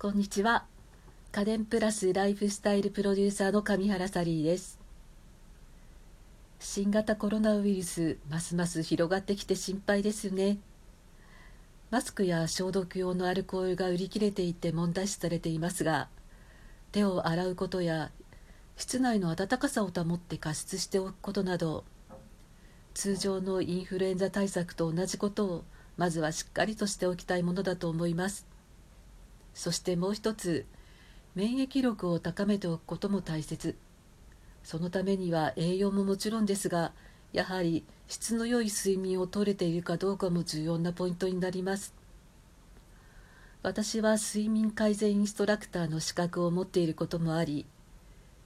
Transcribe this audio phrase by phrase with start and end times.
[0.00, 0.64] こんにちは。
[1.30, 4.80] 家電プラスライフスタイルプロデューサーの上原サリーです。
[6.58, 10.56] 新型コロナウイルスますます広がってきて心配ですね。
[11.90, 16.08] マスクや消毒用のアルコールが売り切れていて問題視されていますが
[16.92, 18.10] 手を洗うことや
[18.78, 21.84] 室内の暖かさを保って加湿しておくことなど
[22.94, 25.64] 通常のインフルエンザ対策と同じことを
[25.98, 28.48] まずはしっかりとしておきたいものだと思います。
[29.54, 30.66] そしてもう一つ
[31.34, 33.76] 免疫力を高めておくことも大切。
[34.62, 36.92] そのためには栄養ももちろんですが
[37.32, 41.94] やはり質の良い睡眠をとれているかどうかも重要なポイントになります。
[43.62, 47.66] 私は睡眠改善インストラクターの資格を持っていることもあり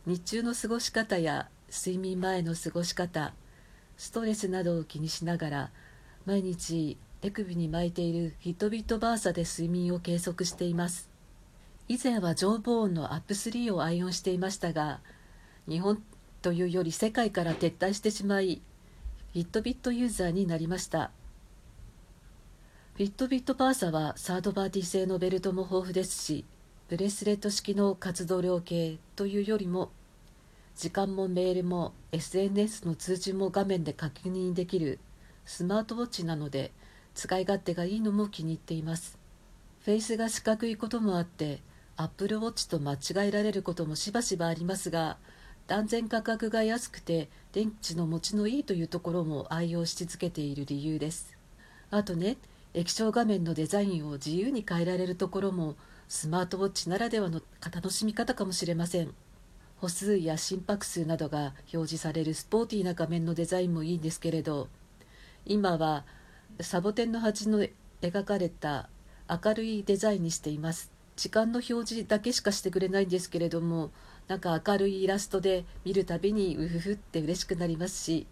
[0.06, 3.32] 日中の過ごし方や睡眠前の過ごし方
[3.96, 5.70] ストレスなどを気にしながら
[6.26, 11.08] 毎日手首に巻いているヒットビットバーサで睡眠を計測しています。
[11.88, 15.00] 以前は上防音のアップ3を愛用していましたが
[15.66, 16.02] 日本
[16.42, 18.60] というより世界から撤退してしまい
[19.32, 21.12] フィットビットユーザーになりました。
[22.96, 26.44] フィットビットバーサはサードパーティー製のベルトも豊富ですし
[26.90, 29.90] ブレスレット式の活動量計というよりも
[30.76, 34.98] 時間もメールも SNS の通知も画面で確認できる
[35.46, 36.70] スマートウォッチなので
[37.14, 39.18] 使い勝手がいいのも気に入っています。
[39.84, 41.60] フェイスが四角いこともあって
[41.96, 45.18] アップルウォッチと間違えられることもしばしばありますが
[45.66, 51.36] 断然価格が安くて電池の持ちのいいというところも愛用し続けている理由です。
[51.90, 52.36] あとね
[52.72, 55.76] 液晶画面のデザインを自由に変えられるところも
[56.08, 59.14] スマートウォッチならではの楽しみ方かもしれません。
[59.76, 64.68] 歩数や心拍数などが表示されるスポーティーな画面のデザインもいいんですけれど
[65.44, 66.06] 今は
[66.60, 67.66] サボテンの鉢の
[68.00, 68.88] 描かれた
[69.28, 70.92] 明るいデザインにしています。
[71.16, 73.92] 時間の表示だけしかしてくれないんですけれども
[74.26, 78.26] なんか明るいイラストで見るたびにうふふって嬉しくなりますし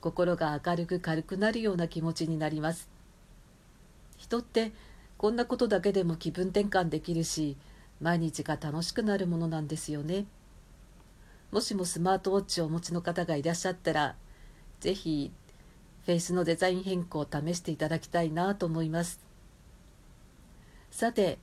[0.00, 2.88] 心が明るく軽くなるような気持ちになります。
[4.16, 4.72] 人って
[5.16, 7.56] こんなことだけでも気分転換できるし
[8.00, 10.26] 毎日が楽しくなるものなんですよね。
[11.50, 14.14] もしもスマートウォッチをお持ちの方がいらっしゃったら
[14.78, 15.32] 是非
[16.10, 19.20] フェイスのデザイン変更を試していただきたいなと思います。
[20.90, 21.38] さて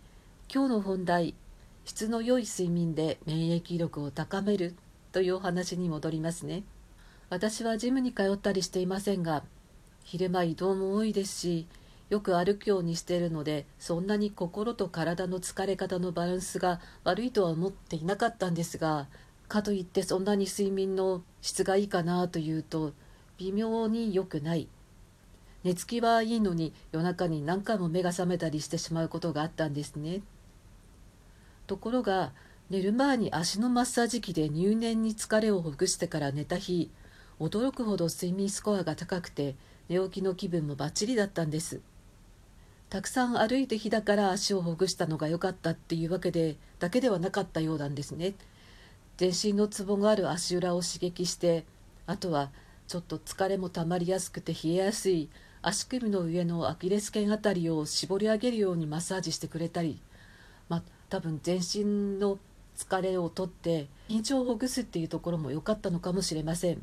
[0.53, 1.35] 今日の本題
[1.85, 4.75] 質の良い睡眠で免疫力を高める
[5.13, 6.63] というお話に戻りますね。
[7.29, 9.45] 私はジムに通ったりしていませんが
[10.03, 11.65] 昼間移動も多いですし
[12.09, 19.07] よく歩くようにしているのでそんなに心と体の疲れ方のバランスが悪いとは思っていなかったんですが
[19.47, 22.91] かといってそんなに睡眠の質がいいかなというと
[23.37, 24.67] 微妙に良くない。
[25.63, 30.21] 寝つきはいいのに夜中に何回も目が覚めたりしてしまうことがあったんですね。
[31.65, 32.31] ところが
[32.69, 36.89] 寝る前に足のマッサージ機で入念に疲れをほぐしてから寝た日
[37.39, 39.55] 驚くほど睡眠スコアが高くて
[39.89, 41.81] 寝起きの気分もバッチリだったんです。
[42.89, 48.33] たくさん歩いて日だから足をほぐしたのが良かったっていうわけでだけではなかったようなんですね。
[49.17, 51.65] 全身のツボがある足裏を刺激して
[52.05, 52.51] あとは
[52.87, 55.29] ちょっと疲れもたまりやすくて冷えやすい
[55.61, 59.99] 足首の上のアキレス腱あたりを絞り上げるようにマッサージしてくれたり、
[60.69, 62.39] まあ、多分全身の
[62.77, 66.81] 疲れを取って緊張をほぐすっていうところも良かったのかもしれません。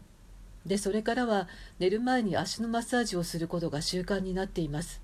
[0.66, 1.48] でそれからは
[1.78, 5.00] 寝る前に足のマッサージをすることが習慣になっています。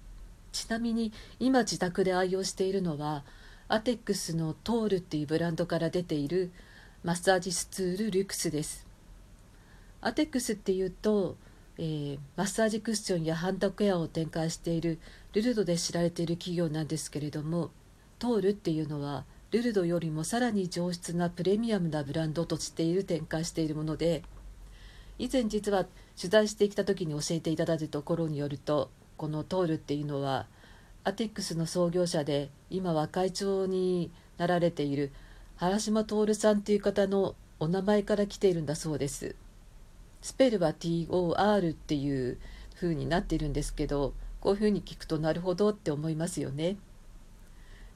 [0.53, 3.25] ちなみに今自宅で愛用しているのは
[3.69, 6.51] アテックスのトールっていうブランドから出ている
[7.05, 8.90] マッサージスツールリュクスです。
[10.03, 11.37] アテックスっていうと、
[11.79, 14.99] えー、マッサージクッションやハンドケアを展開している
[15.33, 17.71] ルルドで知られている企業なんですけれども
[18.19, 24.23] トールっていうのはルルドよりもさらに上質なプレミアムなブランドとしている展開しているもので
[25.19, 25.85] 以前実は
[26.17, 30.47] 取材してきた時に教えていただいたところによるとこのトールっていうのは
[31.05, 35.13] アテックスの創業者で今は会長になられている
[35.57, 39.37] 原島徹さんという方のお名前から来ているんだそうです。
[40.23, 42.39] スペルは TOR っていう
[42.75, 46.77] 風になってるんですけどこういう風に聞くとなるほどって思いますよね。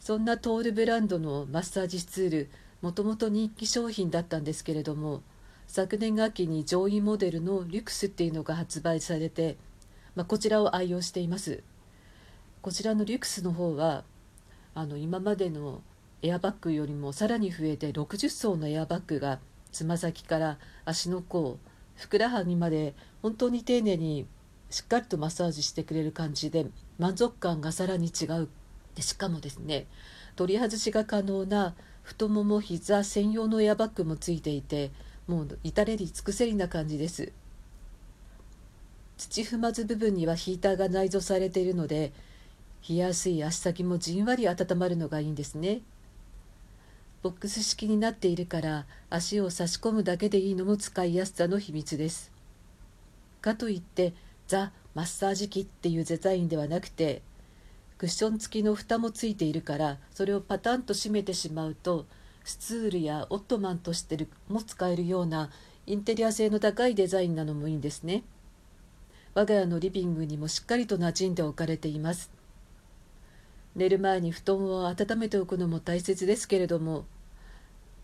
[0.00, 2.50] そんなトールブランドのマッサージツール
[2.82, 5.22] もともと人気商品だったんですけれども
[5.66, 9.56] 昨年秋に上位モデルのリュクスっていうのが発売されて、
[10.14, 11.62] まあ、こちらを愛用しています。
[12.60, 14.04] こちらのリュクスの方は
[14.74, 15.82] あの今までの
[16.22, 19.38] エアバッグよりもさらに増えて60層のエアバッグが
[19.72, 21.58] つま先から足の甲
[21.96, 24.26] ふくらはぎまで本当に丁寧に
[24.70, 26.66] しっかりとマッサージしてくれる感じで
[26.98, 28.48] 満足感がさらに違う。
[28.94, 29.86] でしかもですね
[30.36, 34.92] 取り外しが可能な太もも膝専用のエアバッグもついていて
[35.26, 37.32] もう至れり尽くせりな感じです。
[39.16, 42.12] 土踏まず部分にはヒーターが内蔵されているので
[42.88, 45.80] 冷やすい足先もじんわり温まるのがいいんですね。
[47.24, 52.30] ボックス式になっているから足を差し込むだけでいいのも使いやすさの秘密です。
[53.40, 54.12] かといって
[54.46, 57.22] ザ・マッサージ機っていうデザインではなくて
[57.96, 62.04] クッション付きの蓋もついているからそれをパタンと閉めてしまうと
[62.44, 65.48] スツールやオットマンとしても使えるような
[65.86, 68.22] インテリア性の高いデザインなのもいいんですね。
[69.32, 72.30] 我が家のリビングにもしっかりと馴染んで置かれています。
[73.76, 77.04] 寝る前に布団を温めておくのも大切ですけれども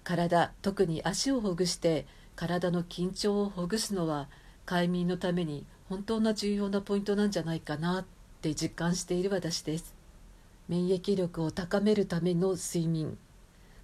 [0.02, 4.28] 体特に足をほぐして体の緊張をほぐすのは
[4.67, 8.05] 快眠のために本当な重要なポイントなんじゃないかなっ
[8.40, 9.94] て実感している私です。
[10.69, 13.19] 免疫力を高めるための睡眠。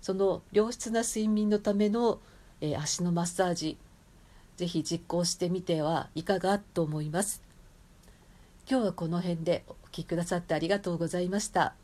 [0.01, 2.21] その良質な睡眠のための、
[2.61, 3.77] えー、足のマッサージ。
[4.57, 7.43] ぜひ実行してみてはいかがと思います。
[8.69, 11.75] 今日はこの辺でお聴きくださってありがとうございました。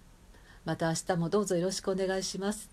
[0.64, 2.71] また明日もどうぞよろしくお願いします。